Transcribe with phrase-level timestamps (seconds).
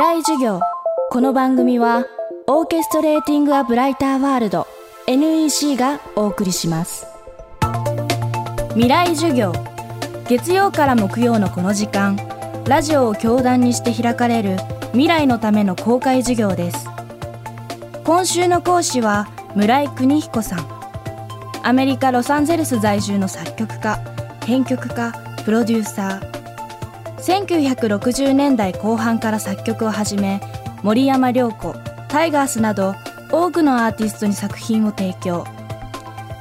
[0.00, 0.60] 未来授業。
[1.10, 2.06] この番組は
[2.46, 4.66] オーケストレーティング・ア・ブライター・ワールド
[5.06, 7.06] NEC がお送りします。
[8.70, 9.52] 未来授業。
[10.26, 12.16] 月曜から木曜のこの時間
[12.66, 14.56] ラジオを教壇にして開かれる
[14.92, 16.88] 未来のための公開授業です。
[18.02, 20.66] 今週の講師は村井邦彦さん。
[21.62, 24.00] アメリカ・ロサンゼルス在住の作曲家
[24.46, 25.12] 編曲家
[25.44, 26.39] プロデューサー
[27.22, 30.40] 1960年代後半から作曲を始め
[30.82, 31.74] 森山良子
[32.08, 32.94] タイガースなど
[33.30, 35.44] 多くのアーティストに作品を提供。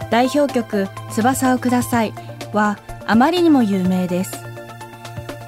[0.10, 2.14] 代表曲「翼をください」
[2.52, 4.44] はあまりにも有名です。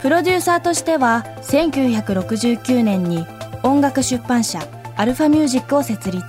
[0.02, 3.26] プロデューサーとしては1969年に
[3.64, 4.60] 音楽出版社
[4.98, 6.26] アルファミュージックを設立。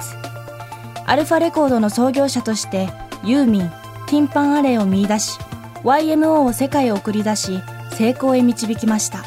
[1.05, 2.89] アルファレコードの創業者として
[3.25, 3.71] ユーミン
[4.07, 5.39] ティンパンアレイを見出し
[5.85, 7.61] YMO を世界へ送り出し
[7.93, 9.25] 成功へ導きました。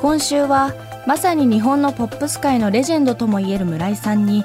[0.00, 0.72] 今週は
[1.06, 4.44] まさに日本のポップス界のレジェンドともいえる村井さんに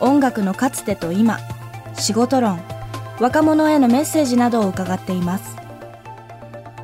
[0.00, 1.38] 音楽のかつてと今
[1.94, 2.60] 仕事論
[3.20, 5.56] 若者へのメッセージなどを伺っています。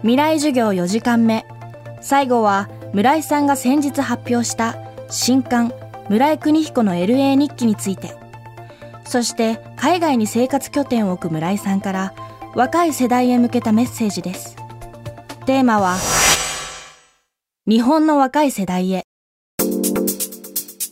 [0.00, 1.46] 未来授業4時間目
[2.00, 4.76] 最後は村井さんが先日発表した
[5.08, 5.72] 新刊
[6.08, 8.24] 村井邦彦の LA 日記について。
[9.06, 12.14] そして海外に生活拠点を置く村井さんから
[12.54, 14.53] 若い世代へ向けたメッセージです。
[15.46, 15.98] テーマは
[17.66, 19.02] 日本の若い世代へ。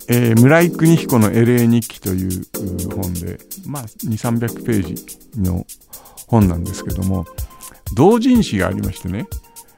[0.08, 2.44] えー、村井邦彦の LA 日記という
[2.94, 5.64] 本で、まあ、2、300ページの
[6.26, 7.24] 本なんですけども、
[7.94, 9.26] 同人誌がありましてね、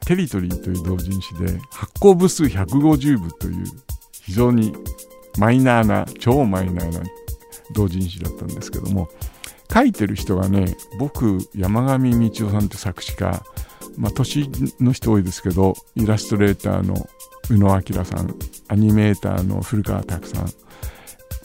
[0.07, 3.65] テリトリーという同人誌で発行部数150部という
[4.23, 4.75] 非常に
[5.39, 7.01] マイナーな、超マイナーな
[7.75, 9.09] 同人誌だったんですけども、
[9.73, 13.41] 書いてる人がね、僕、山上道夫さんって作詞家、
[13.97, 14.51] まあ、年
[14.81, 17.09] の人多いですけど、イラストレーターの
[17.51, 18.35] 宇野明さん、
[18.69, 20.47] アニメーターの古川拓さん、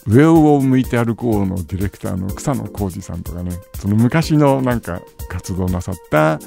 [0.06, 6.38] 上を向いて歩こうのディレクターの草野浩二さんとかね、その昔のなんか活動なさった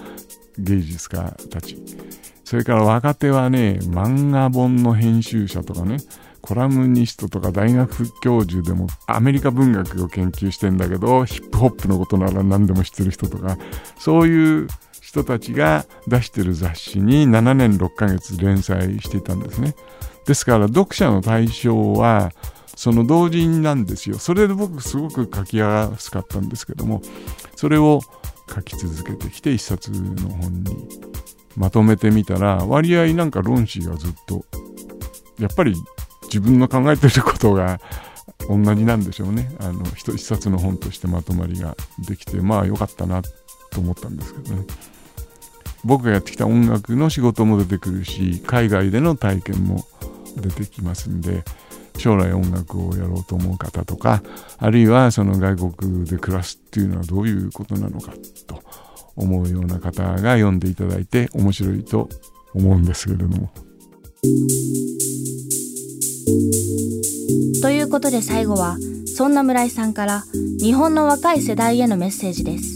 [0.58, 1.78] 芸術家たち。
[2.44, 5.97] それから若手はね、漫画本の編集者とかね、
[6.42, 13.58] コラムニストとか大学教授でもアメリカ文学を研究してんだけど、ヒップホップのことなら何でも知ってる人とか、
[13.97, 14.68] そういう
[15.13, 19.75] 人たちが出してる雑誌に7年6ヶ月連載していたんですね。
[20.25, 22.31] ですから読者の対象は
[22.75, 24.18] その同人なんですよ。
[24.18, 27.03] それで僕すごく書きやすかったんですけども、
[27.56, 28.01] それを
[28.53, 30.90] 書き続けてきて一冊の本に
[31.56, 34.44] まとめてみたら、割合なんか論旨がずっと、
[35.38, 35.75] やっぱり
[36.24, 37.80] 自分の考えてることが
[38.50, 39.56] 同じなんでしょうね。
[39.59, 43.22] あの、一冊の本としてまとまりができて、まあ良かったな
[43.69, 44.66] と思ったんですけどね。
[45.84, 49.86] 僕がやってきた音楽の仕事も出てくるし、海外での体験も
[50.38, 51.44] 出てきますんで、
[51.98, 54.24] 将来音楽をやろうと思う方とか、
[54.58, 58.14] あるいはその外国で暮らすっていうのはどういうことなのか
[58.48, 58.62] と
[59.16, 62.10] 思うような方が読んでいただいて面白いと
[62.54, 63.52] 思うんですけれども。
[67.62, 70.24] ということで最後はそんな村井さんから
[70.60, 72.73] 日本の若い世代へのメッセージです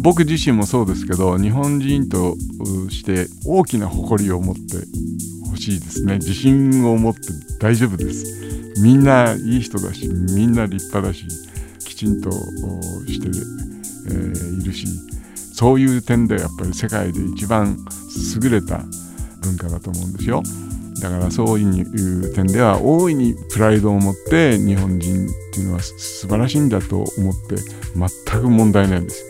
[0.00, 2.36] 僕自身もそうですけど日本人と
[2.90, 4.60] して大きな誇りを持って
[5.50, 6.14] ほしいですね。
[6.14, 7.20] 自信を持って
[7.60, 8.80] 大丈夫です。
[8.80, 11.26] みんないい人だしみんな立派だし
[11.80, 14.86] きちんとして、えー、いるし
[15.52, 17.76] そういう点でやっぱり世界で一番
[18.40, 18.84] 優れた
[19.42, 20.42] 文化だと思うんですよ。
[21.00, 27.56] だからそういう点では大いにプライドを持って日本人っていうのは素晴らしいんだと思って
[27.94, 29.27] 全く問題ないです。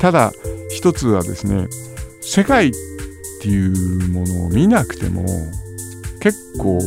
[0.00, 0.32] ただ
[0.70, 1.68] 一つはですね
[2.20, 2.72] 世界っ
[3.42, 5.24] ていうものを見なくても
[6.20, 6.78] 結構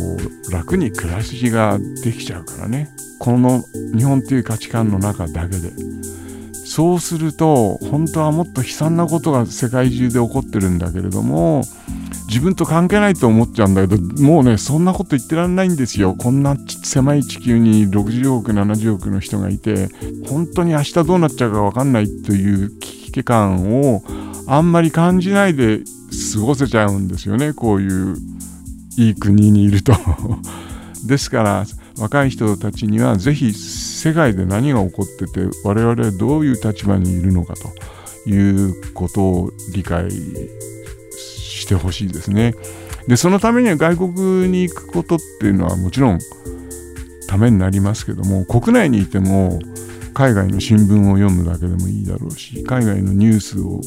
[0.51, 2.89] 楽に暮らしができちゃうからね。
[3.19, 3.63] この
[3.95, 5.71] 日本っていう価値観の中だけで。
[6.53, 11.63] そうすると本当はもっと悲惨なことが世界中で起こってるんだけれども
[12.27, 16.13] 自分と関係ないと思っちゃうんだけどもうねそんなこと言ってらんないんですよ。
[16.13, 19.89] こんな狭い地球に60億70億の人がいて
[20.27, 24.03] 本当に明日どうなっちゃうか分かんないという危危機感を
[24.47, 25.79] あんまり感じないで
[26.33, 28.15] 過ごせちゃうんですよねこういう
[28.97, 29.93] いい国にいると
[31.05, 31.65] ですから
[31.97, 42.53] 若い人たちにはぜひ世界で何が起こってて我々はどういう立場にいるのかということを理解してほしいですね。
[43.07, 46.19] でそのためには外国に行くことっていうのはもちろん
[47.27, 49.59] ためになりますけども国内にいても
[50.19, 53.79] 海外の新聞を読むだけでもいいだろうし海外のニュースを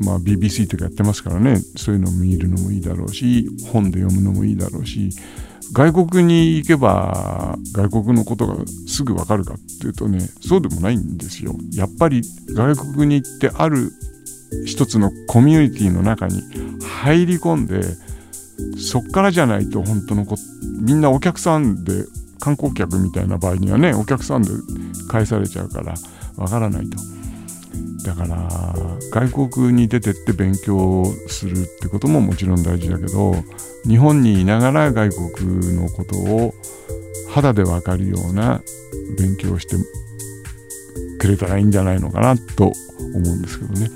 [0.00, 5.08] まあ、BBC とかやってますからねそういうのを見るのもいいだろうし本で読むのもいいだろうし
[5.72, 8.56] 外国に行けば外国のことが
[8.86, 11.56] すぐ分かるかっていうとねそうでもないんですよ。
[11.72, 12.22] やっぱり
[12.54, 13.90] 外国に行ってある
[14.66, 16.42] 一つのコミュニティの中に
[17.00, 17.80] 入り込んで
[18.78, 20.36] そっからじゃないと本当のこ
[20.80, 22.04] みんなお客さんで
[22.40, 24.50] 観光客みたいな場合にはねお客さんで
[25.08, 25.94] 返されちゃうから
[26.36, 26.98] わからないと。
[28.04, 28.48] だから
[29.10, 33.34] 外国に出てって勉強するってことももちろん大事だけど
[33.86, 36.54] 日本にいながら外国のことを
[37.28, 38.62] 肌でわかるような
[39.18, 39.76] 勉強をして
[41.18, 42.72] くれたらいいんじゃないのかなと
[43.14, 43.90] 思うんですけどね。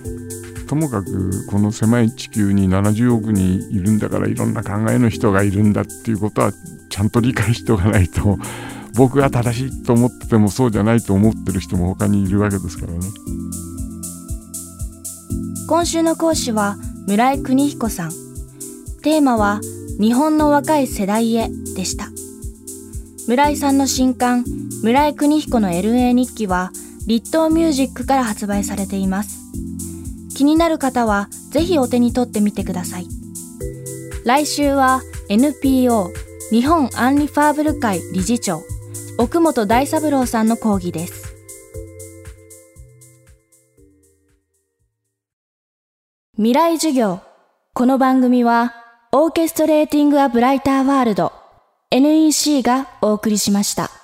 [0.73, 6.51] ともかくこの狭い地球に70億人いるんだからいろんな考えの人がいるんだっていうことは
[6.89, 8.39] ちゃんと理解しておかないと
[8.95, 13.01] 僕が正しいと思っててもそうじゃないと思ってる人も他にいるわけですからね。
[15.69, 18.13] 今週の講師は村井邦彦さん。
[19.03, 19.61] テーマは
[20.01, 22.09] 日本の若い世代へでした。
[23.29, 24.47] 村井さんの新刊
[24.83, 26.71] 村井邦彦の LA 日記は
[27.07, 29.42] 立東ミュージックから発売されています。
[30.43, 33.07] 気になる方はぜひお手に取ってみてください。
[34.25, 36.11] 来週は NPO
[36.51, 38.61] 日本アンリファーブル会理事長
[39.19, 41.37] 奥本大三郎さんの講義です。
[46.35, 47.21] 未来授業
[47.73, 48.75] この番組は
[49.13, 51.33] オーケストレーティング・ア・ブライター・ワールド
[51.93, 54.02] NEC がお送りしました。